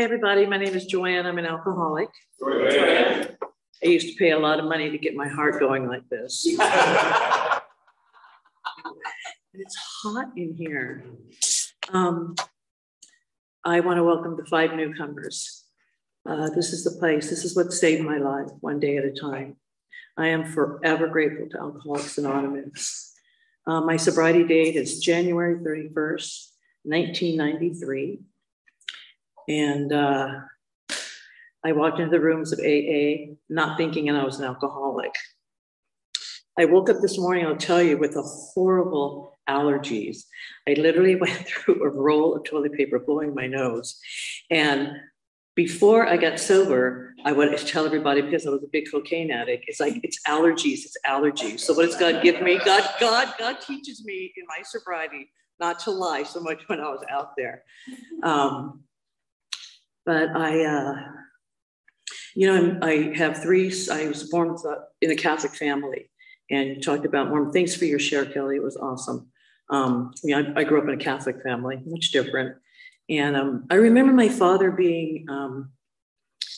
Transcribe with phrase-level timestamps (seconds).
[0.00, 1.26] Hey, everybody, my name is Joanne.
[1.26, 2.08] I'm an alcoholic.
[2.42, 3.36] I
[3.82, 6.46] used to pay a lot of money to get my heart going like this.
[9.52, 11.04] it's hot in here.
[11.92, 12.34] Um,
[13.62, 15.66] I want to welcome the five newcomers.
[16.24, 19.12] Uh, this is the place, this is what saved my life one day at a
[19.12, 19.56] time.
[20.16, 23.12] I am forever grateful to Alcoholics Anonymous.
[23.66, 26.46] Uh, my sobriety date is January 31st,
[26.84, 28.20] 1993.
[29.50, 30.28] And uh,
[31.64, 35.10] I walked into the rooms of AA, not thinking that I was an alcoholic.
[36.56, 40.18] I woke up this morning, I'll tell you, with a horrible allergies.
[40.68, 44.00] I literally went through a roll of toilet paper blowing my nose.
[44.50, 44.92] And
[45.56, 49.64] before I got sober, I would tell everybody because I was a big cocaine addict,
[49.66, 51.58] it's like it's allergies, it's allergies.
[51.60, 52.60] So what does God give me?
[52.64, 55.28] God, God, God teaches me in my sobriety
[55.58, 57.64] not to lie so much when I was out there.
[58.22, 58.84] Um,
[60.10, 60.94] but I, uh,
[62.34, 64.56] you know, I have three, I was born
[65.00, 66.10] in a Catholic family
[66.50, 67.52] and talked about Mormon.
[67.52, 68.56] Thanks for your share, Kelly.
[68.56, 69.30] It was awesome.
[69.68, 72.56] Um, you know, I, I, grew up in a Catholic family, much different.
[73.08, 75.70] And um, I remember my father being, um,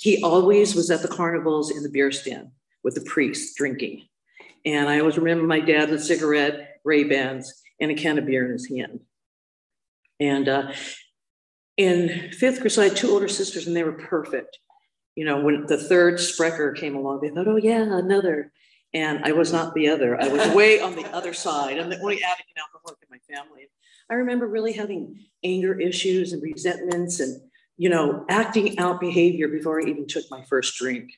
[0.01, 4.07] he always was at the carnivals in the beer stand with the priest drinking.
[4.65, 8.53] And I always remember my dad with cigarette, Ray-Bans, and a can of beer in
[8.53, 9.01] his hand.
[10.19, 10.73] And uh,
[11.77, 14.59] in fifth grade, so I had two older sisters and they were perfect.
[15.15, 18.53] You know, when the third Sprecher came along, they thought, oh, yeah, another.
[18.95, 20.21] And I was not the other.
[20.21, 21.79] I was way on the other side.
[21.79, 23.69] I'm the only addict and alcoholic in my family.
[24.11, 27.41] I remember really having anger issues and resentments and,
[27.79, 31.11] you know, acting out behavior before I even took my first drink.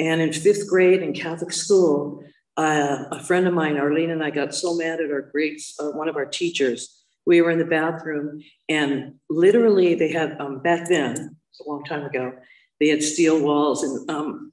[0.00, 2.22] And in fifth grade in Catholic school,
[2.56, 5.90] uh, a friend of mine, Arlene, and I got so mad at our grades, uh,
[5.90, 6.97] one of our teachers
[7.28, 12.04] we were in the bathroom and literally they had um, back then a long time
[12.04, 12.32] ago
[12.80, 14.52] they had steel walls and um,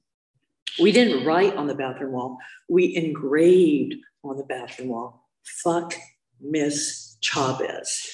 [0.78, 2.36] we didn't write on the bathroom wall
[2.68, 5.94] we engraved on the bathroom wall fuck
[6.40, 8.06] miss chavez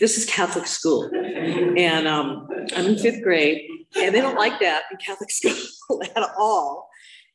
[0.00, 3.60] this is catholic school and um, i'm in fifth grade
[3.96, 6.88] and they don't like that in catholic school at all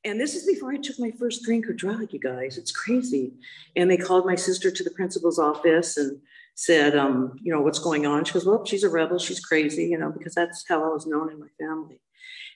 [0.06, 2.58] and this is before I took my first drink or drug, you guys.
[2.58, 3.32] It's crazy.
[3.78, 6.20] And they called my sister to the principal's office and
[6.56, 8.26] said, um, you know, what's going on?
[8.26, 9.20] She goes, well, she's a rebel.
[9.20, 12.00] She's crazy, you know, because that's how I was known in my family.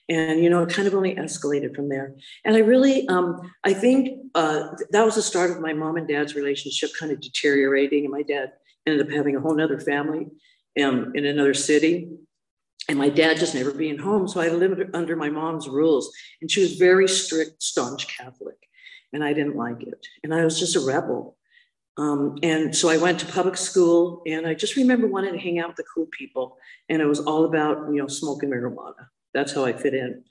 [0.08, 2.14] And, you know, it kind of only escalated from there.
[2.44, 6.08] And I really, um, I think uh, that was the start of my mom and
[6.08, 8.04] dad's relationship kind of deteriorating.
[8.04, 8.52] And my dad
[8.86, 10.28] ended up having a whole nother family
[10.82, 12.08] um, in another city.
[12.88, 14.28] And my dad just never being home.
[14.28, 16.10] So I lived under my mom's rules.
[16.40, 18.56] And she was very strict, staunch Catholic.
[19.12, 20.06] And I didn't like it.
[20.22, 21.37] And I was just a rebel.
[21.98, 25.58] Um, and so I went to public school and I just remember wanting to hang
[25.58, 26.56] out with the cool people.
[26.88, 29.08] And it was all about, you know, smoking marijuana.
[29.34, 30.22] That's how I fit in.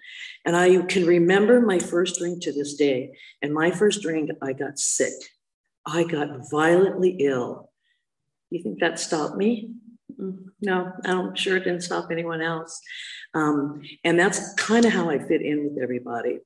[0.45, 3.17] And I can remember my first drink to this day.
[3.41, 5.13] And my first drink, I got sick.
[5.85, 7.69] I got violently ill.
[8.49, 9.71] You think that stopped me?
[10.19, 12.81] Mm, no, I'm sure it didn't stop anyone else.
[13.33, 16.39] Um, and that's kind of how I fit in with everybody.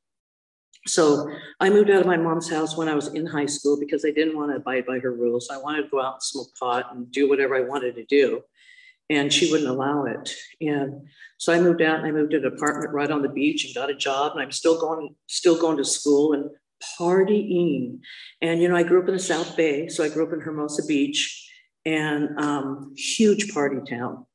[0.87, 4.03] So I moved out of my mom's house when I was in high school because
[4.03, 5.49] I didn't want to abide by her rules.
[5.51, 8.41] I wanted to go out and smoke pot and do whatever I wanted to do.
[9.09, 10.33] And she wouldn't allow it.
[10.61, 13.65] And so I moved out and I moved to an apartment right on the beach
[13.65, 14.31] and got a job.
[14.33, 16.49] And I'm still going, still going to school and
[16.97, 17.99] partying.
[18.41, 20.39] And you know, I grew up in the South Bay, so I grew up in
[20.39, 21.49] Hermosa Beach
[21.85, 24.25] and um, huge party town.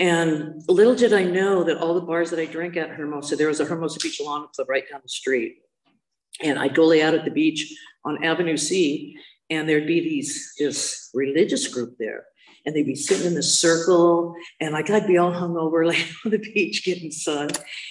[0.00, 3.48] And little did I know that all the bars that I drank at Hermosa, there
[3.48, 5.58] was a Hermosa Beach Alano Club right down the street.
[6.42, 7.72] And I'd go lay out at the beach
[8.04, 9.16] on Avenue C,
[9.50, 12.24] and there'd be these this religious group there.
[12.66, 16.32] And they'd be sitting in a circle, and like I'd be all hungover, laying on
[16.32, 17.50] the beach getting sun.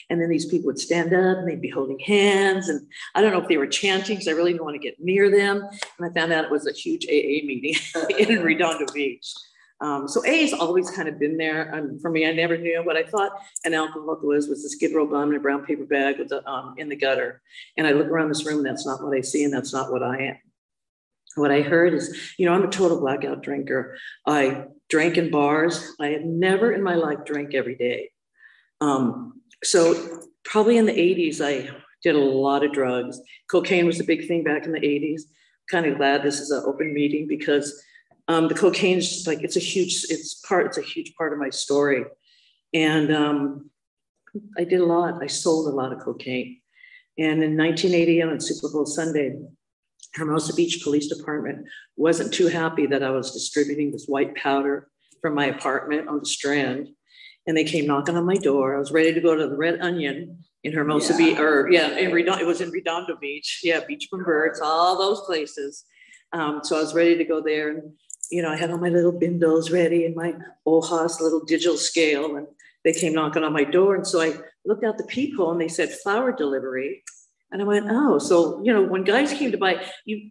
[0.09, 2.67] And then these people would stand up and they'd be holding hands.
[2.67, 2.85] And
[3.15, 5.31] I don't know if they were chanting because I really didn't want to get near
[5.31, 5.61] them.
[5.99, 7.75] And I found out it was a huge AA meeting
[8.19, 9.31] in Redondo Beach.
[9.81, 12.27] Um, so A has always kind of been there um, for me.
[12.27, 13.31] I never knew what I thought
[13.65, 16.47] an alcoholic was was a skid row bum in a brown paper bag with the,
[16.49, 17.41] um, in the gutter.
[17.77, 19.91] And I look around this room, and that's not what I see, and that's not
[19.91, 20.37] what I am.
[21.35, 23.97] What I heard is, you know, I'm a total blackout drinker.
[24.25, 25.93] I drank in bars.
[25.99, 28.11] I had never in my life drank every day.
[28.81, 31.69] Um, so probably in the 80s, I
[32.03, 33.19] did a lot of drugs.
[33.49, 35.23] Cocaine was a big thing back in the 80s.
[35.71, 37.83] Kind of glad this is an open meeting because
[38.27, 41.33] um, the cocaine is just like it's a huge it's part it's a huge part
[41.33, 42.05] of my story
[42.73, 43.69] and um,
[44.57, 46.59] i did a lot i sold a lot of cocaine
[47.17, 49.35] and in 1980 on super bowl sunday
[50.15, 51.65] hermosa beach police department
[51.95, 54.87] wasn't too happy that i was distributing this white powder
[55.21, 56.89] from my apartment on the strand
[57.45, 58.75] and they came knocking on my door.
[58.75, 62.11] I was ready to go to the Red Onion in Hermosa Beach, or yeah, in
[62.11, 63.59] Redondo, it was in Redondo Beach.
[63.63, 65.83] Yeah, Beach from Birds, all those places.
[66.31, 67.69] Um, so I was ready to go there.
[67.69, 67.93] And,
[68.29, 70.35] you know, I had all my little bindles ready and my
[70.65, 72.35] Ohaus little digital scale.
[72.35, 72.47] And
[72.83, 73.95] they came knocking on my door.
[73.95, 74.35] And so I
[74.65, 77.03] looked out the peephole and they said flower delivery.
[77.51, 80.29] And I went, oh, so, you know, when guys came to buy, you,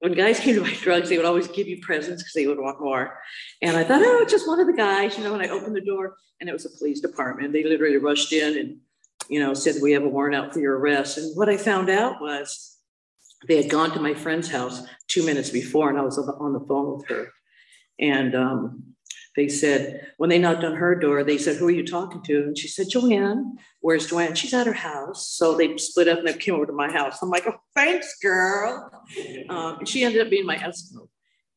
[0.00, 2.58] when guys came to buy drugs, they would always give you presents because they would
[2.58, 3.18] want more.
[3.62, 5.74] And I thought, oh, it's just one of the guys, you know, and I opened
[5.74, 7.52] the door and it was a police department.
[7.52, 8.76] They literally rushed in and,
[9.30, 11.16] you know, said, we have a warrant out for your arrest.
[11.16, 12.73] And what I found out was
[13.46, 16.60] they had gone to my friend's house two minutes before and I was on the
[16.60, 17.32] phone with her.
[17.98, 18.94] And um,
[19.36, 22.42] they said, when they knocked on her door, they said, Who are you talking to?
[22.44, 23.56] And she said, Joanne.
[23.80, 24.34] Where's Joanne?
[24.34, 25.28] She's at her house.
[25.28, 27.20] So they split up and they came over to my house.
[27.22, 28.90] I'm like, Oh, thanks, girl.
[29.48, 31.08] Um, and she ended up being my Eskimo.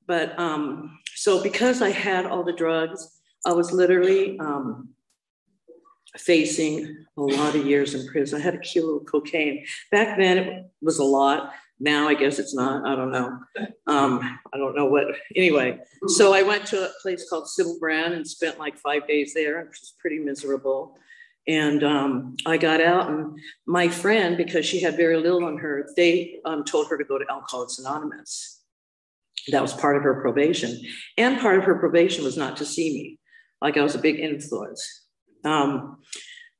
[0.08, 4.90] But um, so because I had all the drugs, I was literally um,
[6.18, 8.40] facing a lot of years in prison.
[8.40, 9.66] I had a kilo of cocaine.
[9.92, 11.52] Back then, it was a lot.
[11.80, 12.88] Now I guess it's not.
[12.88, 13.40] I don't know.
[13.86, 15.06] Um, I don't know what.
[15.36, 19.34] Anyway, so I went to a place called Sybil Brand and spent like five days
[19.34, 20.98] there, which was pretty miserable.
[21.48, 25.88] And um, I got out, and my friend, because she had very little on her,
[25.96, 28.62] they um, told her to go to Alcoholics Anonymous.
[29.50, 30.82] That was part of her probation,
[31.16, 33.20] and part of her probation was not to see me,
[33.62, 35.06] like I was a big influence.
[35.46, 36.00] Um,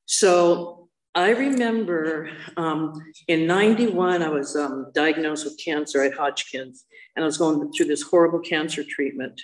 [0.06, 0.77] so
[1.18, 6.84] I remember um, in 91, I was um, diagnosed with cancer at Hodgkin's,
[7.16, 9.40] and I was going through this horrible cancer treatment.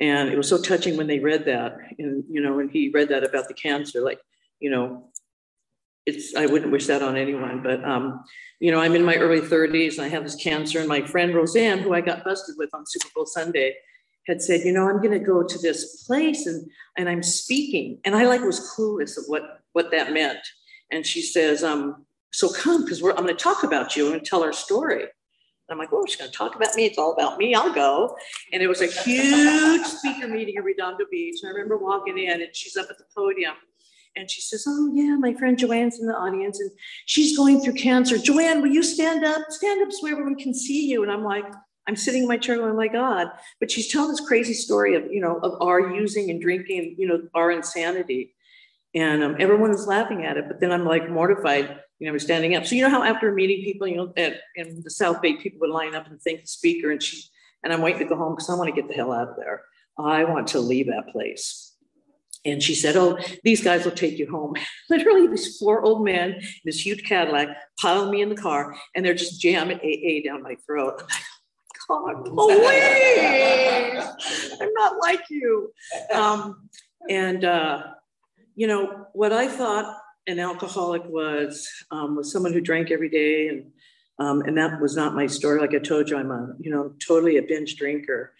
[0.00, 1.78] And it was so touching when they read that.
[1.98, 4.20] And, you know, when he read that about the cancer, like,
[4.60, 5.08] you know,
[6.04, 8.22] it's, I wouldn't wish that on anyone, but, um,
[8.60, 10.78] you know, I'm in my early 30s and I have this cancer.
[10.78, 13.74] And my friend Roseanne, who I got busted with on Super Bowl Sunday,
[14.26, 17.98] had said, you know, I'm going to go to this place and, and I'm speaking.
[18.04, 20.40] And I like was clueless of what, what that meant
[20.90, 24.42] and she says, um, so come, because I'm going to talk about you and tell
[24.42, 25.02] our story.
[25.02, 25.10] And
[25.70, 26.86] I'm like, oh, she's going to talk about me.
[26.86, 27.54] It's all about me.
[27.54, 28.16] I'll go.
[28.52, 31.40] And it was a huge speaker meeting in Redondo Beach.
[31.42, 33.54] And I remember walking in and she's up at the podium
[34.16, 36.70] and she says, oh, yeah, my friend Joanne's in the audience and
[37.06, 38.18] she's going through cancer.
[38.18, 39.42] Joanne, will you stand up?
[39.50, 41.02] Stand up so everyone can see you.
[41.02, 41.44] And I'm like,
[41.86, 43.28] I'm sitting in my chair going, oh my God.
[43.60, 47.06] But she's telling this crazy story of, you know, of our using and drinking, you
[47.06, 48.34] know, our insanity
[48.94, 50.46] and um, everyone was laughing at it.
[50.48, 52.66] But then I'm like mortified, you know, we're standing up.
[52.66, 55.60] So you know how after meeting people, you know, at, in the South Bay, people
[55.60, 57.22] would line up and thank the speaker, and she
[57.62, 59.36] and I'm waiting to go home because I want to get the hell out of
[59.36, 59.64] there.
[59.98, 61.74] I want to leave that place.
[62.44, 64.54] And she said, "Oh, these guys will take you home."
[64.90, 67.48] Literally, these four old men, in this huge Cadillac,
[67.80, 71.02] pile me in the car, and they're just jamming AA down my throat.
[71.90, 74.56] I'm like, God, please!
[74.60, 75.72] I'm not like you.
[76.12, 76.68] Um,
[77.08, 77.82] and uh,
[78.58, 79.96] you know, what I thought
[80.26, 83.70] an alcoholic was um, was someone who drank every day, and
[84.18, 85.60] um, and that was not my story.
[85.60, 88.34] Like I told you, I'm a you know totally a binge drinker,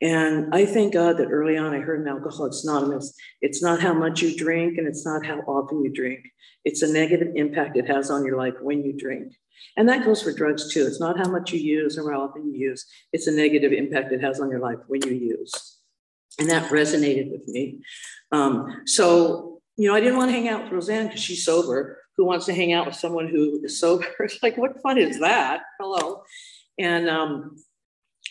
[0.00, 3.12] and I thank God that early on I heard an Alcoholics Anonymous.
[3.42, 6.20] It's not how much you drink, and it's not how often you drink.
[6.64, 9.32] It's a negative impact it has on your life when you drink.
[9.76, 10.86] And that goes for drugs too.
[10.86, 12.86] It's not how much you use or how often you use.
[13.12, 15.78] It's a negative impact it has on your life when you use.
[16.38, 17.80] And that resonated with me.
[18.32, 21.98] Um, so you know, I didn't want to hang out with Roseanne because she's sober.
[22.16, 24.06] Who wants to hang out with someone who is sober?
[24.20, 25.62] It's like, what fun is that?
[25.80, 26.22] Hello.
[26.78, 27.56] And um,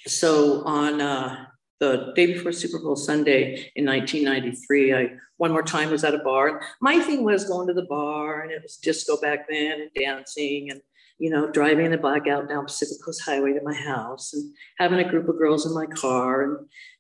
[0.08, 1.46] so on uh,
[1.80, 6.20] the day before Super Bowl Sunday in 1993, I one more time was at a
[6.20, 6.62] bar.
[6.82, 10.70] My thing was going to the bar, and it was disco back then, and dancing,
[10.72, 10.82] and
[11.20, 15.10] you know, driving the blackout down Pacific Coast Highway to my house, and having a
[15.10, 16.58] group of girls in my car, and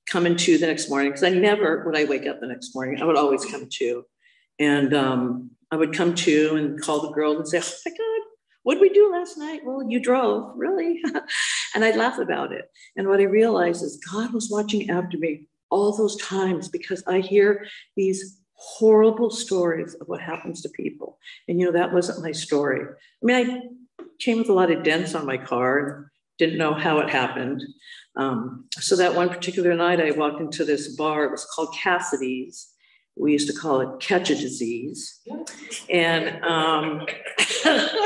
[0.10, 3.02] coming to the next morning because I never would I wake up the next morning.
[3.02, 4.06] I would always come to.
[4.60, 8.28] And um, I would come to and call the girl and say, Oh my God,
[8.64, 9.62] what did we do last night?
[9.66, 11.02] Well, you drove, really?
[11.76, 12.70] and I'd laugh about it.
[12.96, 17.20] And what I realized is God was watching after me all those times because I
[17.20, 21.18] hear these horrible stories of what happens to people.
[21.48, 22.82] And, you know, that wasn't my story.
[22.82, 23.36] I mean,
[24.00, 27.64] I came with a lot of dents on my car didn't know how it happened.
[28.16, 31.26] Um, so that one particular night, I walked into this bar.
[31.26, 32.73] It was called Cassidy's
[33.16, 35.22] we used to call it catch a disease.
[35.90, 37.06] And um,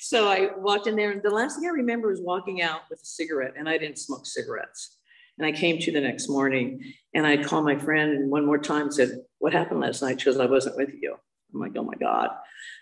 [0.00, 3.00] so I walked in there, and the last thing I remember was walking out with
[3.00, 4.96] a cigarette, and I didn't smoke cigarettes.
[5.38, 6.82] And I came to the next morning,
[7.14, 10.26] and I called my friend, and one more time said, "What happened last night?" She
[10.26, 11.16] goes, "I wasn't with you."
[11.54, 12.30] I'm like, "Oh my god!"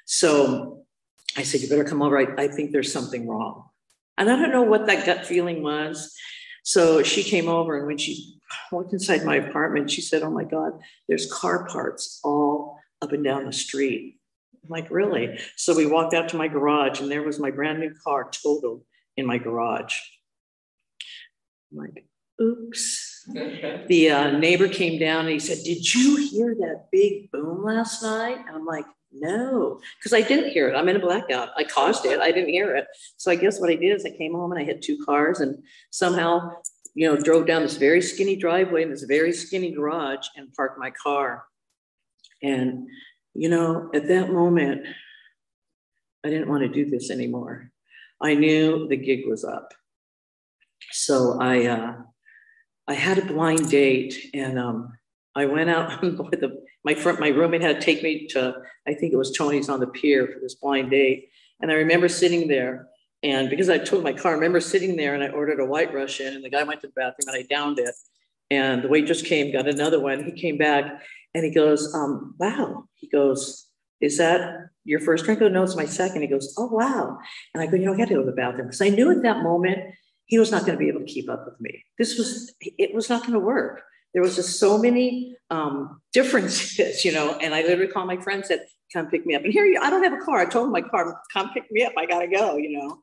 [0.06, 0.84] So
[1.36, 2.18] I said, "You better come over.
[2.18, 3.64] I, I think there's something wrong."
[4.18, 6.14] And I don't know what that gut feeling was.
[6.64, 8.36] So she came over, and when she
[8.72, 9.90] walked inside my apartment.
[9.90, 10.72] She said, Oh my God,
[11.08, 14.18] there's car parts all up and down the street.
[14.64, 15.38] I'm like, really?
[15.56, 18.82] So we walked out to my garage and there was my brand new car totaled
[19.16, 19.94] in my garage.
[21.70, 22.06] I'm like,
[22.40, 23.24] oops.
[23.88, 28.02] the uh, neighbor came down and he said, Did you hear that big boom last
[28.02, 28.38] night?
[28.46, 30.76] And I'm like, no, because I didn't hear it.
[30.76, 31.50] I'm in a blackout.
[31.56, 32.20] I caused it.
[32.20, 32.86] I didn't hear it.
[33.16, 35.40] So I guess what I did is I came home and I hit two cars
[35.40, 36.50] and somehow,
[36.96, 40.78] you know, drove down this very skinny driveway in this very skinny garage and parked
[40.78, 41.44] my car.
[42.42, 42.88] And,
[43.34, 44.86] you know, at that moment,
[46.24, 47.70] I didn't want to do this anymore.
[48.22, 49.74] I knew the gig was up.
[50.90, 51.96] So I, uh,
[52.88, 54.94] I had a blind date and um,
[55.34, 58.54] I went out with the my front, my roommate had to take me to,
[58.88, 61.28] I think it was Tony's on the pier for this blind date.
[61.60, 62.88] And I remember sitting there
[63.23, 65.92] and because I took my car, I remember sitting there and I ordered a white
[65.92, 67.94] Russian and the guy went to the bathroom and I downed it.
[68.50, 70.23] And the waitress came, got another one.
[70.23, 71.02] He came back
[71.35, 72.85] and he goes, um, wow.
[72.94, 73.66] He goes,
[74.00, 75.40] is that your first drink?
[75.40, 76.23] I go, no, it's my second.
[76.23, 77.18] He goes, oh, wow.
[77.54, 79.11] And I go, you know, I got to go to the bathroom because I knew
[79.11, 79.78] at that moment
[80.26, 81.82] he was not going to be able to keep up with me.
[81.99, 83.82] This was, it was not going to work
[84.16, 87.37] there was just so many um, differences, you know.
[87.37, 89.90] And I literally called my friend, said, "Come pick me up." And here, you, I
[89.90, 90.38] don't have a car.
[90.38, 91.93] I told my car, "Come pick me up.
[91.97, 92.99] I gotta go," you know.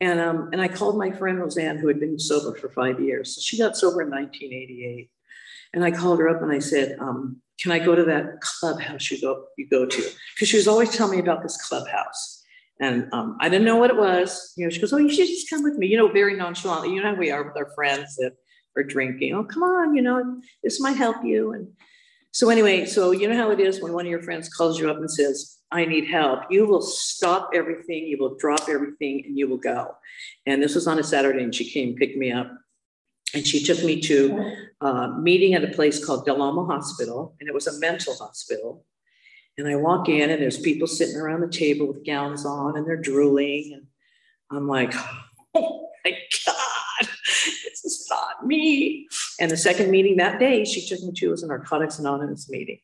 [0.00, 3.34] And um, and I called my friend Roseanne, who had been sober for five years.
[3.34, 5.10] So she got sober in 1988.
[5.72, 9.10] And I called her up and I said, um, "Can I go to that clubhouse
[9.10, 12.42] you go you go to?" Because she was always telling me about this clubhouse.
[12.80, 14.52] And um, I didn't know what it was.
[14.56, 16.90] You know, she goes, "Oh, you should just come with me." You know, very nonchalant.
[16.90, 18.32] You know how we are with our friends that
[18.76, 19.34] are drinking.
[19.34, 21.52] Oh, come on, you know, this might help you.
[21.52, 21.68] And
[22.34, 24.90] so, anyway, so you know how it is when one of your friends calls you
[24.90, 26.40] up and says, I need help.
[26.50, 29.94] You will stop everything, you will drop everything, and you will go.
[30.44, 32.50] And this was on a Saturday, and she came pick me up.
[33.34, 37.48] And she took me to a meeting at a place called Del Amo Hospital, and
[37.48, 38.84] it was a mental hospital.
[39.56, 42.84] And I walk in, and there's people sitting around the table with gowns on, and
[42.84, 43.72] they're drooling.
[43.74, 43.86] And
[44.50, 44.92] I'm like,
[45.54, 46.10] oh my
[46.46, 49.08] God, this is not me.
[49.40, 52.78] And the second meeting that day, she took me to was a Narcotics Anonymous meeting.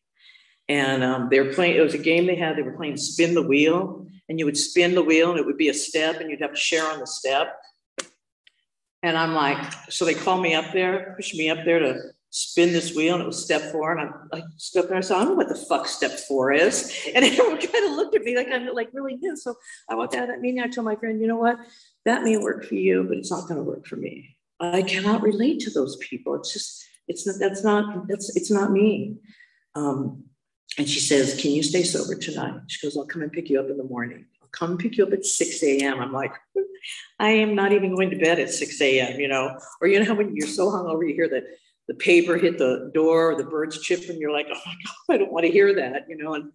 [0.69, 3.35] And um, they were playing, it was a game they had, they were playing spin
[3.35, 6.31] the wheel, and you would spin the wheel, and it would be a step, and
[6.31, 7.57] you'd have to share on the step.
[9.03, 12.01] And I'm like, so they call me up there, push me up there to
[12.31, 13.97] spin this wheel, and it was step four.
[13.97, 16.53] And I'm like, step there, I said, I don't know what the fuck step four
[16.53, 16.97] is.
[17.15, 19.37] And everyone kind of looked at me like I'm like really new.
[19.37, 19.57] So
[19.89, 21.59] I walked out of that meeting, I told my friend, you know what?
[22.05, 24.37] That may work for you, but it's not going to work for me.
[24.59, 26.35] I cannot relate to those people.
[26.35, 29.17] It's just, it's not, that's not, that's, it's not me.
[29.75, 30.25] Um,
[30.79, 32.61] and she says, Can you stay sober tonight?
[32.69, 34.27] She goes, I'll come and pick you up in the morning.
[34.43, 36.01] I'll come pick you up at 6 a.m.
[36.01, 36.33] I'm like,
[37.19, 39.59] I am not even going to bed at 6 a.m., you know?
[39.81, 41.45] Or you know how when you're so hungover, you hear that
[41.89, 45.15] the paper hit the door or the birds chip, and you're like, oh my God,
[45.15, 46.35] I don't want to hear that, you know?
[46.35, 46.53] And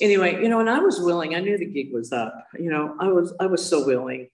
[0.00, 2.96] anyway, you know, and I was willing, I knew the gig was up, you know,
[2.98, 4.28] I was, I was so willing.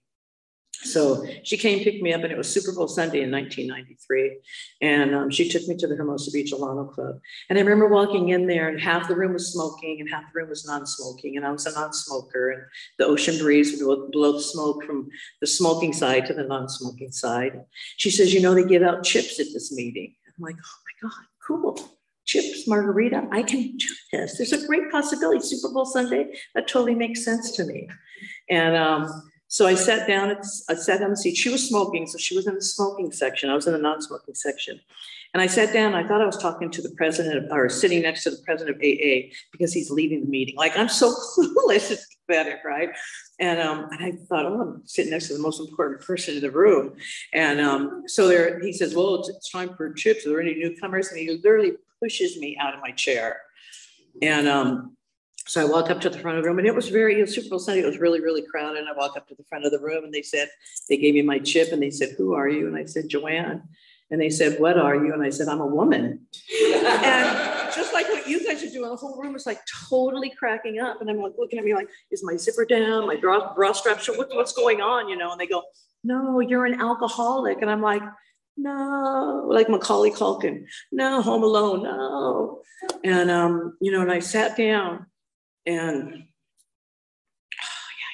[0.85, 4.37] So she came pick me up, and it was Super Bowl Sunday in 1993.
[4.81, 7.19] And um, she took me to the Hermosa Beach Alano Club.
[7.49, 10.39] And I remember walking in there, and half the room was smoking, and half the
[10.39, 11.37] room was non smoking.
[11.37, 12.63] And I was a non smoker, and
[12.99, 15.09] the ocean breeze would blow the smoke from
[15.41, 17.61] the smoking side to the non smoking side.
[17.97, 20.15] She says, You know, they give out chips at this meeting.
[20.27, 23.27] I'm like, Oh my God, cool chips, margarita.
[23.31, 24.37] I can do this.
[24.37, 25.39] There's a great possibility.
[25.41, 27.87] Super Bowl Sunday, that totally makes sense to me.
[28.49, 31.37] And um, so I sat down, at, I sat down the seat.
[31.37, 33.49] She was smoking, so she was in the smoking section.
[33.49, 34.81] I was in the non-smoking section.
[35.33, 38.01] And I sat down, I thought I was talking to the president of, or sitting
[38.01, 40.57] next to the president of AA because he's leading the meeting.
[40.57, 42.89] Like I'm so clueless, it's pathetic, right?
[43.39, 46.41] And um, and I thought, oh, I'm sitting next to the most important person in
[46.41, 46.93] the room.
[47.31, 50.25] And um, so there, he says, well, it's, it's time for chips.
[50.25, 51.07] Are there any newcomers?
[51.07, 51.71] And he literally
[52.01, 53.39] pushes me out of my chair.
[54.21, 54.94] And um,
[55.47, 57.21] so I walked up to the front of the room and it was very, it
[57.21, 57.81] was Super Bowl Sunday.
[57.81, 58.79] It was really, really crowded.
[58.79, 60.49] And I walked up to the front of the room and they said,
[60.89, 62.67] they gave me my chip and they said, who are you?
[62.67, 63.63] And I said, Joanne.
[64.09, 65.13] And they said, what are you?
[65.13, 66.27] And I said, I'm a woman.
[66.75, 69.59] and just like what you guys are doing, the whole room was like
[69.89, 71.01] totally cracking up.
[71.01, 73.07] And I'm like looking at me like, is my zipper down?
[73.07, 75.09] My bra, bra strap, what, what's going on?
[75.09, 75.63] You know, and they go,
[76.03, 77.61] no, you're an alcoholic.
[77.61, 78.03] And I'm like,
[78.57, 82.61] no, like Macaulay Culkin, no, Home Alone, no.
[83.03, 85.07] And, um, you know, and I sat down
[85.65, 86.23] and oh, yeah,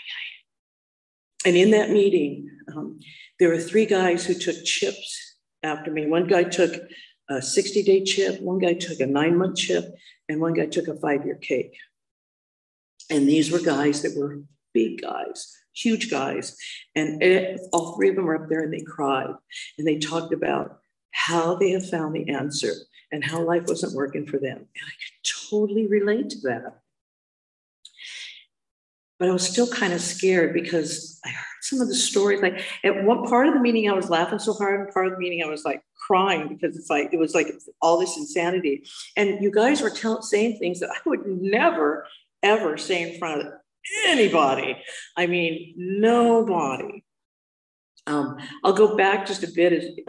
[0.08, 1.50] yeah.
[1.50, 3.00] And in that meeting, um,
[3.40, 6.08] there were three guys who took chips after me.
[6.08, 6.74] One guy took
[7.30, 9.86] a 60 day chip, one guy took a nine month chip,
[10.30, 11.76] and one guy took a five year cake.
[13.10, 14.42] And these were guys that were
[14.74, 16.56] big guys, huge guys.
[16.96, 19.34] And it, all three of them were up there and they cried
[19.78, 20.80] and they talked about
[21.12, 22.74] how they have found the answer
[23.12, 24.58] and how life wasn't working for them.
[24.58, 26.81] And I could totally relate to that.
[29.22, 32.42] But I was still kind of scared because I heard some of the stories.
[32.42, 35.14] Like at one part of the meeting, I was laughing so hard, and part of
[35.14, 38.84] the meeting, I was like crying because it's like it was like all this insanity.
[39.16, 42.08] And you guys were tell, saying things that I would never
[42.42, 43.54] ever say in front of
[44.08, 44.76] anybody.
[45.16, 47.04] I mean, nobody.
[48.08, 50.00] Um, I'll go back just a bit.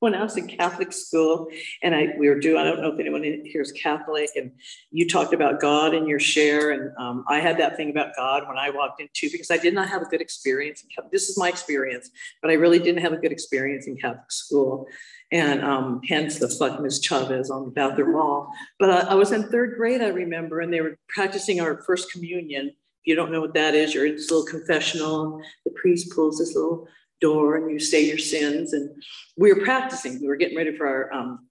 [0.00, 1.48] When I was in Catholic school,
[1.82, 2.58] and I we were doing.
[2.58, 4.52] I don't know if anyone here is Catholic, and
[4.92, 8.46] you talked about God in your share, and um, I had that thing about God
[8.46, 10.84] when I walked into because I did not have a good experience.
[11.10, 14.86] This is my experience, but I really didn't have a good experience in Catholic school,
[15.32, 18.52] and um, hence the fuck Miss Chavez on the bathroom wall.
[18.78, 22.12] But I, I was in third grade, I remember, and they were practicing our first
[22.12, 22.68] communion.
[22.68, 25.42] If you don't know what that is, you're in this little confessional.
[25.64, 26.86] The priest pulls this little
[27.20, 28.72] door and you say your sins.
[28.72, 28.90] And
[29.36, 30.20] we were practicing.
[30.20, 31.48] We were getting ready for our um,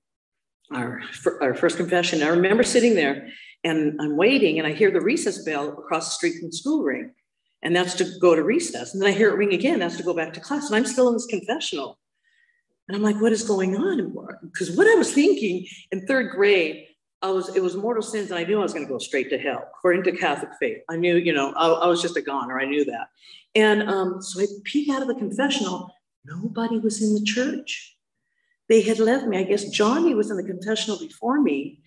[0.71, 1.01] our
[1.41, 2.23] our first confession.
[2.23, 3.29] I remember sitting there
[3.63, 6.83] and I'm waiting, and I hear the recess bell across the street from the school
[6.83, 7.11] ring,
[7.63, 8.93] and that's to go to recess.
[8.93, 9.79] And then I hear it ring again.
[9.79, 10.67] That's to go back to class.
[10.67, 11.99] And I'm still in this confessional.
[12.87, 14.13] And I'm like, what is going on?
[14.43, 16.85] Because what I was thinking in third grade,
[17.21, 19.29] I was it was mortal sins, and I knew I was going to go straight
[19.31, 20.77] to hell according to Catholic faith.
[20.89, 22.59] I knew, you know, I, I was just a goner.
[22.59, 23.09] I knew that.
[23.55, 25.91] And um, so I peek out of the confessional.
[26.25, 27.95] Nobody was in the church.
[28.69, 29.37] They had left me.
[29.37, 31.79] I guess Johnny was in the confessional before me,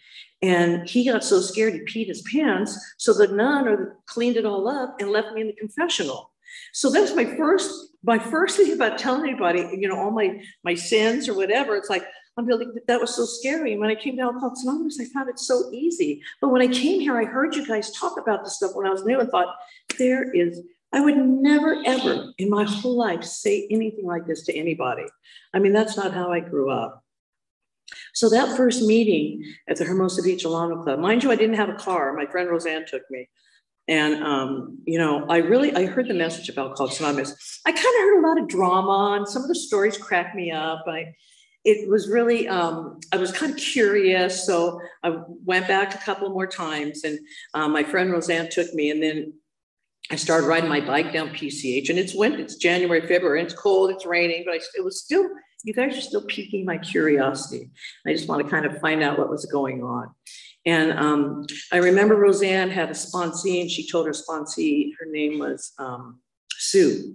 [0.43, 2.77] and he got so scared he peed his pants.
[2.99, 6.33] So the nun or cleaned it all up and left me in the confessional.
[6.73, 10.43] So that was my first my first thing about telling anybody, you know, all my
[10.65, 11.77] my sins or whatever.
[11.77, 12.05] It's like
[12.41, 13.73] I'm that was so scary.
[13.73, 16.23] And when I came to Alcoholics Anonymous, I found it so easy.
[16.41, 18.91] But when I came here, I heard you guys talk about this stuff when I
[18.91, 19.55] was new and thought,
[19.99, 24.57] there is I would never, ever in my whole life say anything like this to
[24.57, 25.05] anybody.
[25.55, 27.05] I mean, that's not how I grew up.
[28.13, 31.69] So that first meeting at the Hermosa Beach Alano Club, mind you, I didn't have
[31.69, 32.13] a car.
[32.15, 33.29] My friend Roseanne took me.
[33.89, 37.61] And, um, you know, I really, I heard the message about Alcoholics Anonymous.
[37.67, 40.51] I kind of heard a lot of drama and some of the stories cracked me
[40.51, 40.85] up.
[40.87, 41.15] I,
[41.65, 44.47] it was really, um, I was kind of curious.
[44.47, 47.19] So I went back a couple more times and
[47.55, 48.91] um, my friend Roseanne took me.
[48.91, 49.35] And then
[50.11, 52.41] I started riding my bike down PCH, and it's winter.
[52.41, 55.29] It's January, February, it's cold, it's raining, but I, it was still.
[55.63, 57.69] You guys are still piquing my curiosity.
[58.07, 60.09] I just want to kind of find out what was going on.
[60.65, 65.39] And um, I remember Roseanne had a sponsee, and she told her sponsee her name
[65.39, 66.21] was um,
[66.51, 67.15] Sue.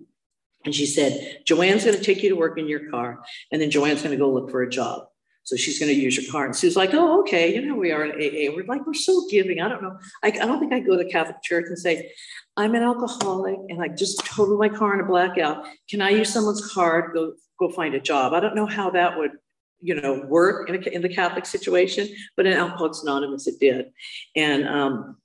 [0.65, 3.71] And she said, Joanne's going to take you to work in your car, and then
[3.71, 5.07] Joanne's going to go look for a job.
[5.43, 6.45] So she's going to use your car.
[6.45, 7.53] And Sue's like, oh, okay.
[7.53, 8.51] You know, we are in AA.
[8.51, 9.61] We're like, we're so giving.
[9.61, 9.95] I don't know.
[10.23, 12.11] I, I don't think I go to Catholic church and say,
[12.57, 15.67] I'm an alcoholic and I just totaled my car in a blackout.
[15.87, 17.13] Can I use someone's card?
[17.13, 18.33] Go go find a job.
[18.33, 19.31] I don't know how that would,
[19.79, 23.91] you know, work in, a, in the Catholic situation, but in Alcoholics Anonymous it did.
[24.35, 25.17] And um,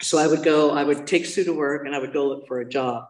[0.00, 0.70] so I would go.
[0.70, 3.04] I would take Sue to work and I would go look for a job.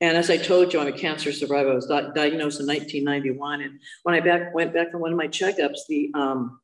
[0.00, 1.70] And as I told you, I'm a cancer survivor.
[1.70, 3.60] I was diagnosed in 1991.
[3.60, 6.60] And when I back, went back for one of my checkups, the, um,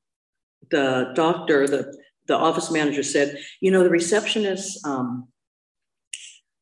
[0.71, 1.95] the doctor, the,
[2.27, 5.29] the office manager said, you know, the receptionist, um,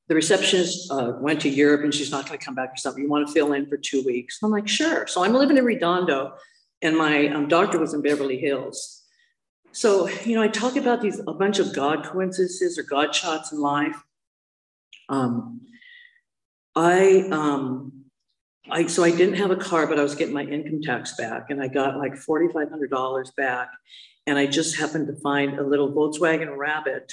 [0.08, 3.02] the receptionist uh, went to Europe and she's not going to come back or something.
[3.02, 4.40] You want to fill in for two weeks?
[4.42, 5.06] I'm like, sure.
[5.06, 6.34] So I'm living in Redondo
[6.82, 9.02] and my um, doctor was in Beverly Hills.
[9.72, 13.52] So, you know, I talk about these, a bunch of God coincidences or God shots
[13.52, 13.96] in life.
[15.08, 15.62] Um,
[16.76, 17.92] I um
[18.70, 21.50] I so I didn't have a car, but I was getting my income tax back,
[21.50, 23.68] and I got like forty five hundred dollars back,
[24.26, 27.12] and I just happened to find a little Volkswagen Rabbit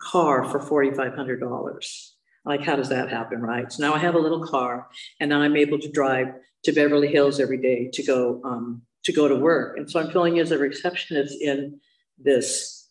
[0.00, 2.14] car for forty five hundred dollars.
[2.44, 3.70] Like, how does that happen, right?
[3.70, 4.88] So now I have a little car,
[5.20, 6.28] and now I'm able to drive
[6.64, 10.10] to Beverly Hills every day to go um, to go to work, and so I'm
[10.10, 11.80] feeling as a receptionist in
[12.18, 12.88] this,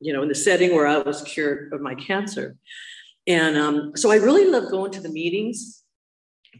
[0.00, 2.56] you know, in the setting where I was cured of my cancer.
[3.28, 5.84] And um, so I really love going to the meetings,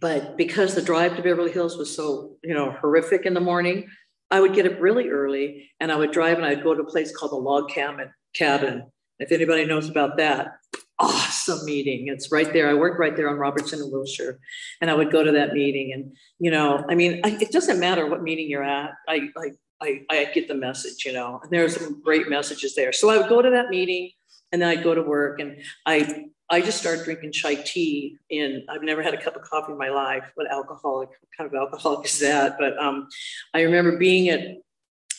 [0.00, 3.88] but because the drive to Beverly Hills was so, you know, horrific in the morning,
[4.30, 6.90] I would get up really early and I would drive and I'd go to a
[6.90, 8.10] place called the Log Cabin.
[8.34, 8.84] Cabin.
[9.18, 10.58] If anybody knows about that,
[10.98, 12.08] awesome meeting.
[12.08, 12.68] It's right there.
[12.68, 14.38] I worked right there on Robertson and Wilshire,
[14.80, 15.92] and I would go to that meeting.
[15.92, 18.90] And you know, I mean, I, it doesn't matter what meeting you're at.
[19.08, 19.50] I, I
[19.80, 21.04] I I get the message.
[21.04, 22.92] You know, and there's some great messages there.
[22.92, 24.10] So I would go to that meeting,
[24.52, 28.62] and then I'd go to work, and I I just started drinking chai tea, and
[28.70, 30.24] I've never had a cup of coffee in my life.
[30.34, 31.10] What alcoholic?
[31.10, 32.56] What kind of alcoholic is that?
[32.58, 33.08] But um,
[33.52, 34.58] I remember being at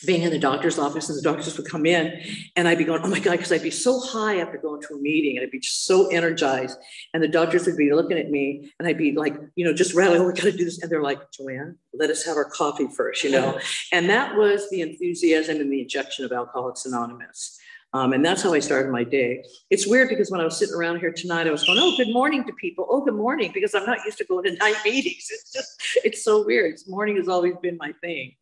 [0.06, 2.20] being in the doctor's office and the doctors would come in
[2.56, 4.94] and I'd be going, oh my God, because I'd be so high after going to
[4.94, 6.78] a meeting and I'd be so energized.
[7.12, 9.94] And the doctors would be looking at me and I'd be like, you know, just
[9.94, 10.82] rattling, oh, we got to do this.
[10.82, 13.58] And they're like, Joanne, let us have our coffee first, you know?
[13.92, 17.59] and that was the enthusiasm and the injection of Alcoholics Anonymous.
[17.92, 19.44] Um, and that's how I started my day.
[19.68, 22.12] It's weird because when I was sitting around here tonight, I was going, oh, good
[22.12, 22.86] morning to people.
[22.88, 25.26] Oh, good morning, because I'm not used to going to night meetings.
[25.30, 25.70] It's just,
[26.04, 26.76] it's so weird.
[26.86, 28.34] Morning has always been my thing.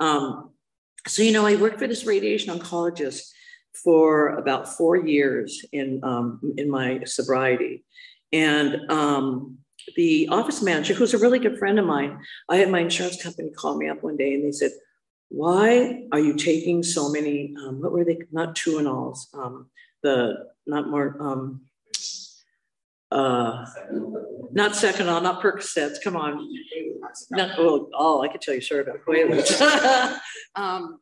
[0.00, 0.50] Um,
[1.06, 3.22] so, you know, I worked for this radiation oncologist
[3.84, 7.84] for about four years in, um, in my sobriety.
[8.32, 9.58] And um,
[9.94, 13.50] the office manager, who's a really good friend of mine, I had my insurance company
[13.50, 14.72] call me up one day and they said,
[15.28, 19.68] why are you taking so many, um, what were they, not Tuinals, um,
[20.02, 21.62] the, not more, um,
[23.10, 23.64] uh,
[24.52, 26.48] not Seconal, not Percocets, come on.
[27.30, 30.18] Not, oh, oh, I could tell you sure about Quaaludes.
[30.54, 30.98] um,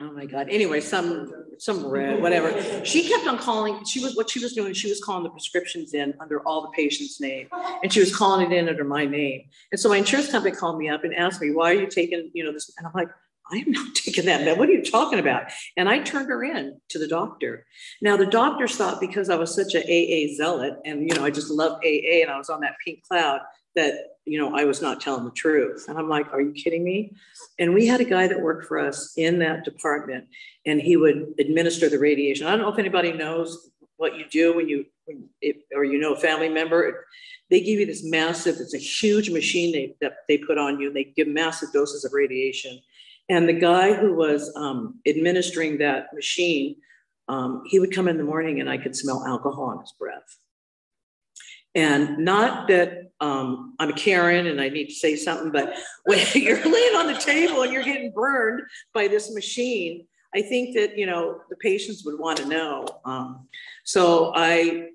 [0.00, 0.48] oh my God.
[0.50, 2.84] Anyway, some some red, whatever.
[2.84, 3.84] She kept on calling.
[3.84, 4.74] She was what she was doing.
[4.74, 7.48] She was calling the prescriptions in under all the patient's name,
[7.82, 9.42] and she was calling it in under my name.
[9.70, 12.30] And so my insurance company called me up and asked me, "Why are you taking
[12.34, 13.08] you know this?" And I'm like,
[13.52, 14.58] I am not taking that med.
[14.58, 15.52] What are you talking about?
[15.76, 17.66] And I turned her in to the doctor.
[18.00, 21.30] Now the doctors thought because I was such a AA zealot and you know I
[21.30, 23.40] just loved AA and I was on that pink cloud
[23.74, 25.86] that you know I was not telling the truth.
[25.88, 27.12] And I'm like, are you kidding me?
[27.58, 30.26] And we had a guy that worked for us in that department,
[30.66, 32.46] and he would administer the radiation.
[32.46, 35.98] I don't know if anybody knows what you do when you when it, or you
[35.98, 37.06] know a family member.
[37.50, 38.56] They give you this massive.
[38.60, 40.86] It's a huge machine they that they put on you.
[40.86, 42.80] And they give massive doses of radiation
[43.28, 46.76] and the guy who was um, administering that machine,
[47.28, 50.38] um, he would come in the morning and I could smell alcohol on his breath.
[51.74, 56.18] And not that um, I'm a Karen and I need to say something, but when
[56.34, 60.96] you're laying on the table and you're getting burned by this machine, I think that
[60.96, 62.86] you know the patients would want to know.
[63.04, 63.48] Um,
[63.84, 64.88] so I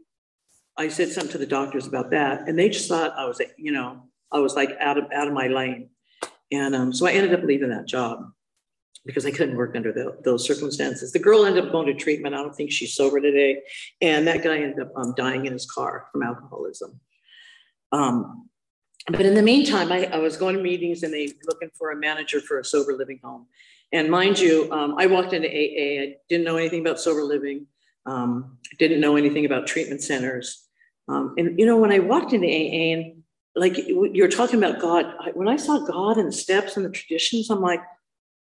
[0.78, 3.72] I said something to the doctors about that, and they just thought I was you
[3.72, 5.90] know I was like out of out of my lane.
[6.52, 8.32] And um, so I ended up leaving that job
[9.08, 11.12] because I couldn't work under those circumstances.
[11.12, 12.36] The girl ended up going to treatment.
[12.36, 13.64] I don't think she's sober today.
[14.02, 17.00] And that guy ended up um, dying in his car from alcoholism.
[17.92, 18.50] Um,
[19.08, 21.96] but in the meantime, I, I, was going to meetings and they looking for a
[21.96, 23.48] manager for a sober living home.
[23.94, 26.04] And mind you, um, I walked into AA.
[26.04, 27.68] I didn't know anything about sober living.
[28.06, 30.68] Um, didn't know anything about treatment centers.
[31.08, 33.24] Um, and you know, when I walked into AA and
[33.58, 35.06] like you're talking about God.
[35.34, 37.82] When I saw God and the steps and the traditions, I'm like,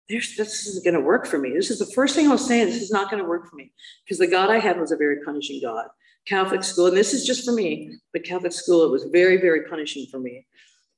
[0.08, 1.52] There's, this isn't going to work for me.
[1.52, 2.66] This is the first thing I was saying.
[2.66, 3.72] This is not going to work for me
[4.04, 5.86] because the God I had was a very punishing God.
[6.26, 9.64] Catholic school, and this is just for me, but Catholic school, it was very, very
[9.64, 10.46] punishing for me.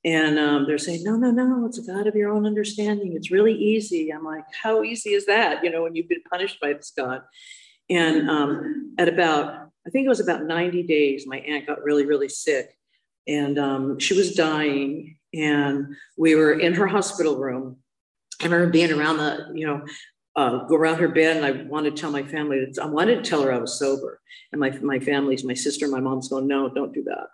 [0.03, 3.13] And um, they're saying, no, no, no, it's a God of your own understanding.
[3.15, 4.11] It's really easy.
[4.11, 5.63] I'm like, how easy is that?
[5.63, 7.21] You know, when you've been punished by this God.
[7.89, 12.05] And um, at about, I think it was about 90 days, my aunt got really,
[12.05, 12.75] really sick
[13.27, 17.77] and um, she was dying and we were in her hospital room
[18.41, 19.85] i remember being around the you know
[20.35, 23.15] uh, go around her bed and i wanted to tell my family that i wanted
[23.15, 24.19] to tell her i was sober.
[24.51, 27.27] And my, my family's my sister my mom's going no don't do that.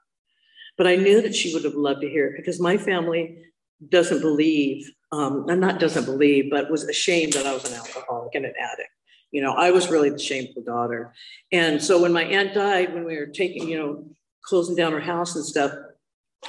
[0.78, 3.44] But i knew that she would have loved to hear it because my family
[3.90, 8.34] doesn't believe um, and not doesn't believe but was ashamed that i was an alcoholic
[8.36, 8.90] and an addict.
[9.32, 11.14] You know i was really the shameful daughter.
[11.52, 14.06] And so when my aunt died when we were taking you know
[14.48, 15.74] closing down her house and stuff,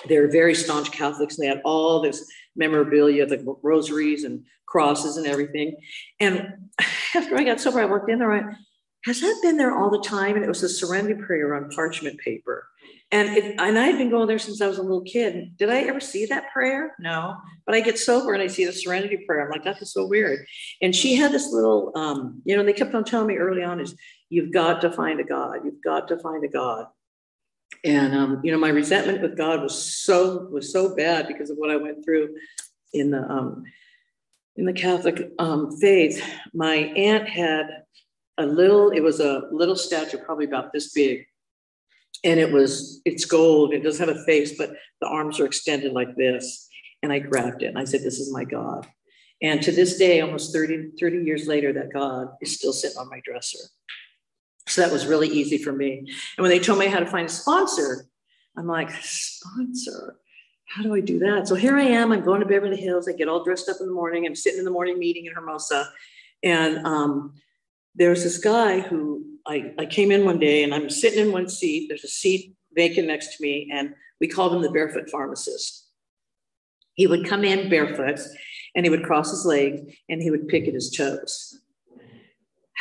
[0.06, 1.38] they were very staunch Catholics.
[1.38, 2.24] And they had all this
[2.56, 5.76] memorabilia, the rosaries and crosses and everything.
[6.20, 6.70] And
[7.14, 8.32] after I got sober, I worked in there.
[8.32, 8.42] I,
[9.04, 10.34] has that been there all the time?
[10.34, 12.66] And it was a serenity prayer on parchment paper.
[13.10, 15.56] And it, and I had been going there since I was a little kid.
[15.56, 16.94] Did I ever see that prayer?
[16.98, 17.36] No.
[17.64, 19.44] But I get sober and I see the serenity prayer.
[19.44, 20.44] I'm like, that is so weird.
[20.82, 23.80] And she had this little, um, you know, they kept on telling me early on
[23.80, 23.94] is
[24.28, 25.60] you've got to find a God.
[25.64, 26.86] You've got to find a God
[27.84, 31.56] and um, you know my resentment with god was so was so bad because of
[31.56, 32.34] what i went through
[32.92, 33.64] in the um,
[34.58, 36.22] in the catholic um, faith.
[36.52, 37.84] My aunt had
[38.36, 41.24] a little it was a little statue probably about this big.
[42.24, 45.92] And it was it's gold it doesn't have a face but the arms are extended
[45.92, 46.68] like this.
[47.02, 48.86] And i grabbed it and i said this is my god.
[49.40, 53.08] And to this day almost 30 30 years later that god is still sitting on
[53.08, 53.60] my dresser
[54.68, 55.98] so that was really easy for me.
[55.98, 58.06] And when they told me how to find a sponsor,
[58.56, 60.16] I'm like, sponsor?
[60.66, 61.48] How do I do that?
[61.48, 62.12] So here I am.
[62.12, 63.08] I'm going to Beverly Hills.
[63.08, 64.26] I get all dressed up in the morning.
[64.26, 65.88] I'm sitting in the morning meeting in Hermosa.
[66.42, 67.34] And um,
[67.94, 71.48] there's this guy who I, I came in one day and I'm sitting in one
[71.48, 71.88] seat.
[71.88, 73.70] There's a seat vacant next to me.
[73.72, 75.86] And we called him the barefoot pharmacist.
[76.94, 78.20] He would come in barefoot
[78.74, 81.60] and he would cross his legs and he would pick at his toes.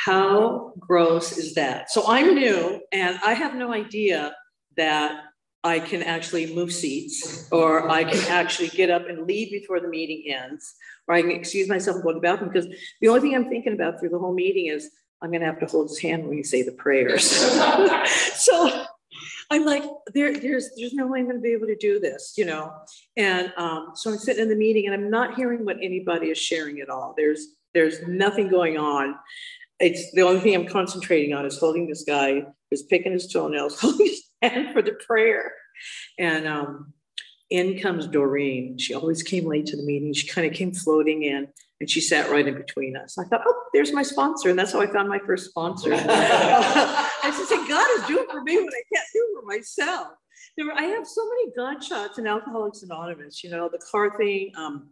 [0.05, 1.91] How gross is that?
[1.91, 4.35] So I'm new and I have no idea
[4.75, 5.23] that
[5.63, 9.87] I can actually move seats or I can actually get up and leave before the
[9.87, 10.75] meeting ends
[11.07, 12.67] or I can excuse myself and go to the bathroom because
[13.01, 14.89] the only thing I'm thinking about through the whole meeting is
[15.21, 17.25] I'm going to have to hold his hand when you say the prayers.
[18.35, 18.85] so
[19.49, 19.83] I'm like,
[20.13, 22.71] there, there's, there's no way I'm going to be able to do this, you know.
[23.15, 26.37] And um, so I'm sitting in the meeting, and I'm not hearing what anybody is
[26.37, 27.13] sharing at all.
[27.17, 29.15] There's, there's nothing going on.
[29.79, 33.79] It's the only thing I'm concentrating on is holding this guy who's picking his toenails,
[33.79, 35.53] holding his hand for the prayer.
[36.17, 36.93] And um,
[37.49, 38.77] in comes Doreen.
[38.77, 40.13] She always came late to the meeting.
[40.13, 41.47] She kind of came floating in
[41.79, 43.17] and she sat right in between us.
[43.17, 44.49] I thought, oh, there's my sponsor.
[44.49, 45.93] And that's how I found my first sponsor.
[45.93, 50.07] I just said, God is doing for me what I can't do for myself.
[50.57, 54.17] There were, I have so many God shots in Alcoholics Anonymous, you know, the car
[54.17, 54.51] thing.
[54.57, 54.89] Um,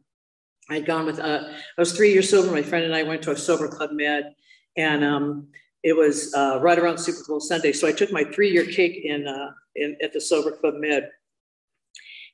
[0.70, 2.52] I'd gone with, uh, I was three years sober.
[2.52, 4.34] My friend and I went to a sober club med
[4.78, 5.48] and um,
[5.84, 7.72] it was uh, right around Super Bowl Sunday.
[7.72, 11.10] So I took my three year cake in, uh, in, at the sober club med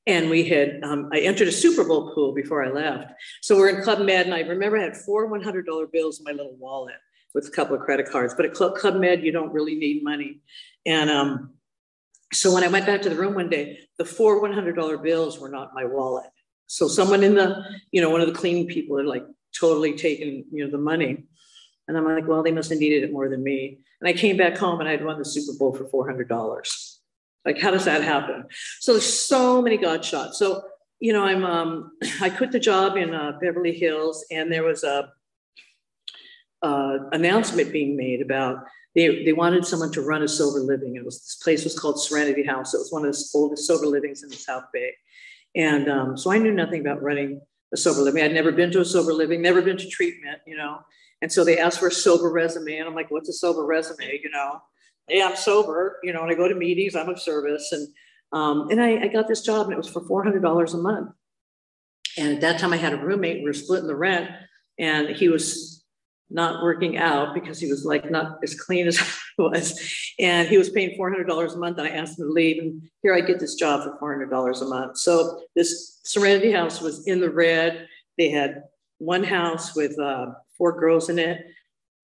[0.07, 3.11] and we had, um, I entered a Super Bowl pool before I left.
[3.41, 6.31] So we're in Club Med, and I remember I had four $100 bills in my
[6.31, 6.95] little wallet
[7.35, 8.33] with a couple of credit cards.
[8.33, 10.41] But at Club, Club Med, you don't really need money.
[10.85, 11.51] And um,
[12.33, 15.49] so when I went back to the room one day, the four $100 bills were
[15.49, 16.29] not my wallet.
[16.65, 19.25] So someone in the, you know, one of the cleaning people had like
[19.57, 21.25] totally taken, you know, the money.
[21.91, 23.79] And I'm like, well, they must have needed it more than me.
[23.99, 26.97] And I came back home and I'd won the Super Bowl for $400.
[27.43, 28.45] Like, how does that happen?
[28.79, 30.39] So there's so many God shots.
[30.39, 30.63] So,
[31.01, 34.85] you know, I'm um, I quit the job in uh, Beverly Hills, and there was
[34.85, 35.11] a
[36.61, 38.63] uh, announcement being made about
[38.95, 40.95] they, they wanted someone to run a sober living.
[40.95, 42.73] It was this place was called Serenity House.
[42.73, 44.93] It was one of the oldest sober livings in the South Bay,
[45.57, 47.41] and um, so I knew nothing about running
[47.73, 48.23] a sober living.
[48.23, 50.79] I'd never been to a sober living, never been to treatment, you know.
[51.21, 54.19] And so they asked for a sober resume, and I'm like, "What's a sober resume?"
[54.23, 54.61] You know
[55.11, 57.71] hey, I'm sober, you know, and I go to meetings, I'm of service.
[57.71, 57.87] And,
[58.31, 61.11] um, and I, I got this job and it was for $400 a month.
[62.17, 64.29] And at that time I had a roommate, we were splitting the rent
[64.79, 65.80] and he was
[66.33, 68.99] not working out because he was like not as clean as
[69.39, 69.79] I was.
[70.19, 71.77] And he was paying $400 a month.
[71.77, 72.61] And I asked him to leave.
[72.61, 74.97] And here I get this job for $400 a month.
[74.97, 77.87] So this Serenity House was in the red.
[78.17, 78.63] They had
[78.97, 81.45] one house with uh, four girls in it.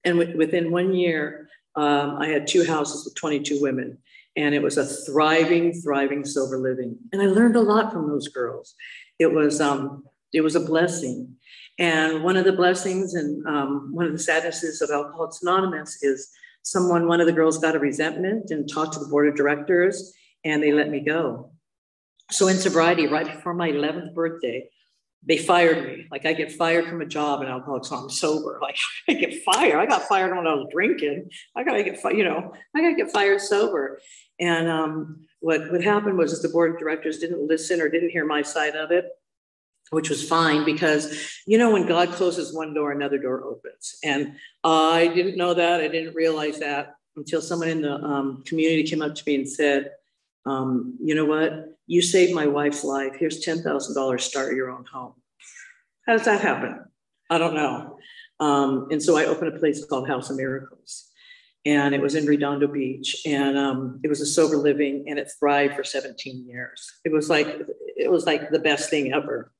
[0.04, 4.00] And within one year, um, I had two houses with 22 women,
[4.36, 6.98] and it was a thriving, thriving sober living.
[7.14, 8.74] And I learned a lot from those girls.
[9.20, 11.36] It was um, it was a blessing.
[11.80, 16.30] And one of the blessings and um, one of the sadnesses of Alcoholics Anonymous is
[16.64, 20.14] someone, one of the girls got a resentment and talked to the board of directors,
[20.44, 21.52] and they let me go.
[22.32, 24.68] So in sobriety, right before my 11th birthday,
[25.24, 26.08] they fired me.
[26.12, 28.60] Like I get fired from a job in Alcoholics I'm sober.
[28.68, 28.78] Like
[29.10, 29.80] I get fired.
[29.80, 31.30] I got fired when I was drinking.
[31.56, 34.00] I gotta get fired, you know, I gotta get fired sober.
[34.40, 38.26] And um, what what happened was the board of directors didn't listen or didn't hear
[38.26, 39.06] my side of it,
[39.92, 43.98] which was fine because you know when God closes one door, another door opens.
[44.04, 45.82] And I didn't know that.
[45.82, 49.50] I didn't realize that until someone in the um, community came up to me and
[49.50, 49.92] said,
[50.46, 51.78] um, you know what?
[51.88, 53.16] You saved my wife's life.
[53.20, 55.14] Here's $10,000, start your own home.
[56.06, 56.86] How does that happen?
[57.30, 58.00] I don't know.
[58.40, 61.10] Um, and so I opened a place called House of Miracles.
[61.66, 63.24] And it was in Redondo Beach.
[63.26, 66.94] And um, it was a sober living and it thrived for 17 years.
[67.04, 67.48] It was like,
[67.98, 69.52] it was like the best thing ever.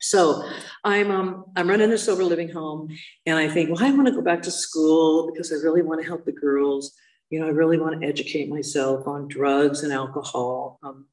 [0.00, 0.46] So
[0.84, 2.88] I'm um, I'm running a sober living home,
[3.26, 6.02] and I think, well, I want to go back to school because I really want
[6.02, 6.94] to help the girls
[7.34, 10.78] you know, I really want to educate myself on drugs and alcohol.
[10.84, 11.06] Um,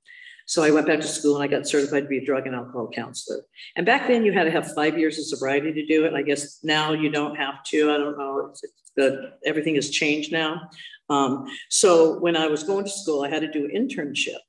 [0.46, 2.56] so I went back to school and I got certified to be a drug and
[2.56, 3.42] alcohol counselor.
[3.76, 6.14] And back then you had to have five years of sobriety to do it.
[6.14, 7.92] I guess now you don't have to.
[7.92, 8.50] I don't know.
[8.50, 9.32] It's, it's good.
[9.46, 10.70] Everything has changed now.
[11.10, 14.40] Um, so when I was going to school, I had to do an internship.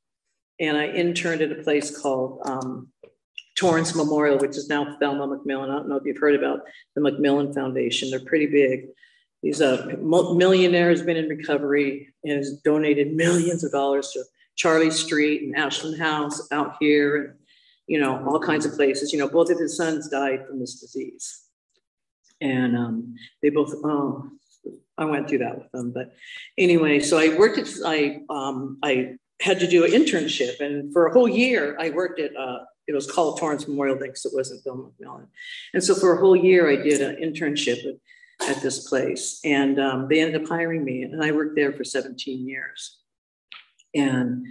[0.60, 2.88] And I interned at a place called um,
[3.54, 5.70] Torrance Memorial, which is now Thelma McMillen.
[5.70, 6.60] I don't know if you've heard about
[6.94, 8.10] the McMillen Foundation.
[8.10, 8.86] They're pretty big.
[9.42, 14.22] He's a millionaire, has been in recovery, and has donated millions of dollars to
[14.54, 17.34] Charlie Street and Ashland House out here, and
[17.88, 19.12] you know all kinds of places.
[19.12, 21.42] You know, both of his sons died from this disease,
[22.40, 23.74] and um, they both.
[23.84, 24.30] Oh,
[24.96, 26.14] I went through that with them, but
[26.56, 31.06] anyway, so I worked at I um, I had to do an internship, and for
[31.06, 32.34] a whole year I worked at.
[32.36, 35.26] Uh, it was called Torrance Memorial Day because it wasn't Bill McMillen,
[35.74, 37.96] and so for a whole year I did an internship with
[38.48, 39.40] at this place.
[39.44, 42.98] And um, they ended up hiring me, and I worked there for 17 years.
[43.94, 44.46] And,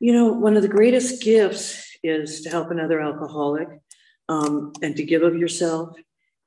[0.00, 3.68] you know, one of the greatest gifts is to help another alcoholic.
[4.28, 5.96] um, and to give of yourself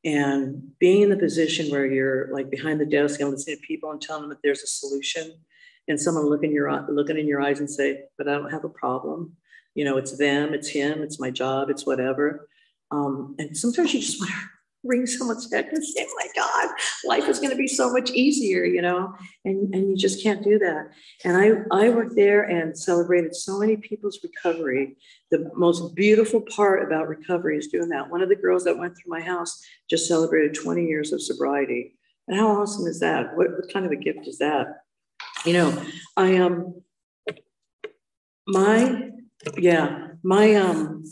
[0.04, 3.92] and being in the position where you're like behind the desk and listening to people
[3.92, 5.32] and telling them that there's a solution
[5.88, 8.70] and someone looking your looking in your eyes and say, but I don't have a
[8.70, 9.36] problem.
[9.78, 12.50] You know, it's them, it's him, it's my job, it's whatever.
[12.90, 14.38] Um, and sometimes you just want to
[14.84, 18.10] ring someone's head and say, oh my God, life is going to be so much
[18.10, 19.14] easier, you know,
[19.46, 20.88] and, and you just can't do that.
[21.24, 24.98] And I, I worked there and celebrated so many people's recovery.
[25.30, 28.10] The most beautiful part about recovery is doing that.
[28.10, 31.94] One of the girls that went through my house just celebrated 20 years of sobriety.
[32.28, 33.38] And how awesome is that?
[33.38, 34.82] What, what kind of a gift is that?
[35.46, 35.86] You know,
[36.16, 36.82] I um
[38.48, 39.12] my
[39.58, 41.04] yeah, my um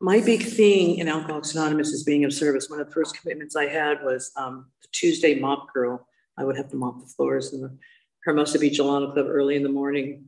[0.00, 2.70] my big thing in Alcoholics Anonymous is being of service.
[2.70, 6.06] One of the first commitments I had was um, the Tuesday mop girl.
[6.36, 7.76] I would have to mop the floors in the
[8.24, 10.26] Hermosa Beach Alano Club early in the morning.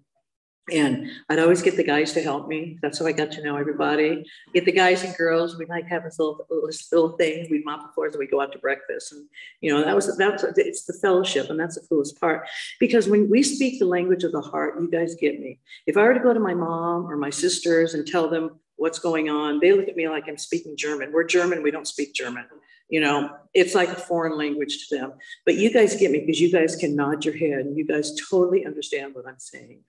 [0.73, 2.79] And I'd always get the guys to help me.
[2.83, 4.25] That's how I got to know everybody.
[4.55, 5.57] Get the guys and girls.
[5.59, 7.49] We'd like have this little, this little thing.
[7.51, 9.13] We'd mop the floors and we'd go out to breakfast.
[9.13, 9.27] And
[9.61, 12.49] you know, that was that was it's the fellowship, and that's the coolest part.
[12.79, 15.59] Because when we speak the language of the heart, you guys get me.
[15.87, 18.99] If I were to go to my mom or my sisters and tell them what's
[18.99, 19.61] going on.
[19.61, 21.13] They look at me like I'm speaking German.
[21.13, 22.47] We're German, we don't speak German.
[22.89, 25.13] You know, it's like a foreign language to them.
[25.45, 28.19] But you guys get me because you guys can nod your head and you guys
[28.31, 29.81] totally understand what I'm saying.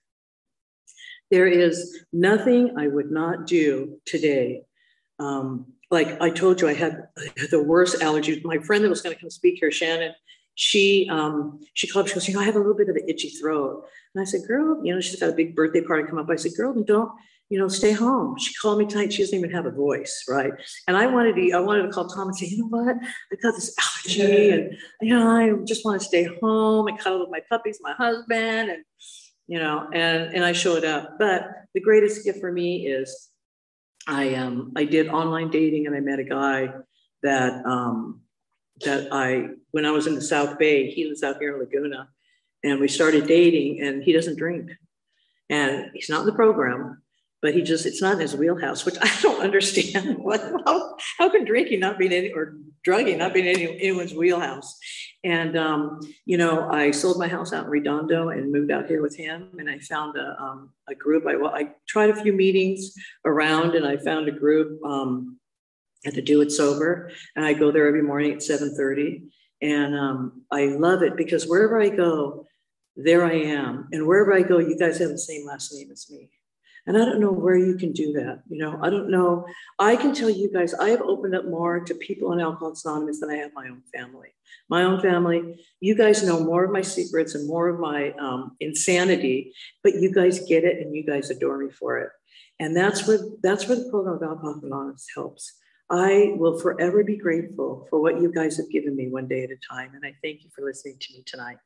[1.32, 4.64] There is nothing I would not do today.
[5.20, 7.08] Um, like I told you, I had
[7.50, 8.44] the worst allergies.
[8.44, 10.14] My friend that was going to come speak here, Shannon,
[10.56, 12.10] she um, she called.
[12.10, 13.86] She goes, you know, I have a little bit of an itchy throat.
[14.14, 16.30] And I said, girl, you know, she's got a big birthday party come up.
[16.30, 17.12] I said, girl, don't
[17.52, 18.38] you know, stay home.
[18.38, 19.12] She called me tonight.
[19.12, 20.54] She doesn't even have a voice, right?
[20.88, 22.96] And I wanted to, I wanted to call Tom and say, you know what?
[22.96, 27.20] I got this allergy, and you know, I just want to stay home and cuddle
[27.20, 28.86] with my puppies, my husband, and
[29.48, 31.18] you know, and and I showed up.
[31.20, 33.30] But the greatest gift for me is,
[34.08, 36.70] I um I did online dating, and I met a guy
[37.24, 38.22] that um
[38.82, 42.10] that I when I was in the South Bay, he lives out here in Laguna,
[42.64, 44.72] and we started dating, and he doesn't drink,
[45.50, 47.02] and he's not in the program
[47.42, 50.18] but he just it's not in his wheelhouse which i don't understand.
[50.22, 53.80] What how, how can drinking not be in any or drugging not be in any,
[53.80, 54.78] anyone's wheelhouse
[55.24, 59.02] and um, you know i sold my house out in redondo and moved out here
[59.02, 61.26] with him and i found a, um, a group.
[61.28, 62.94] I, well, I tried a few meetings
[63.26, 65.38] around and i found a group um,
[66.06, 69.24] at the do it sober and i go there every morning at 7.30
[69.62, 72.46] and um, i love it because wherever i go
[72.98, 73.88] there i am.
[73.92, 76.30] And wherever i go you guys have the same last name as me
[76.88, 78.42] and I don't know where you can do that.
[78.50, 79.46] You know, I don't know.
[79.78, 83.20] I can tell you guys, I have opened up more to people in Alcoholics Anonymous
[83.20, 84.30] than I have my own family.
[84.70, 88.56] My own family, you guys know more of my secrets and more of my um,
[88.60, 92.10] insanity, but you guys get it and you guys adore me for it.
[92.60, 95.54] And that's where that's where the program of Alcoholics Anonymous helps.
[95.90, 99.50] I will forever be grateful for what you guys have given me one day at
[99.52, 99.92] a time.
[99.94, 101.58] And I thank you for listening to me tonight.